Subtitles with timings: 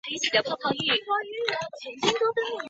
[0.03, 2.59] 父亲戈启宗。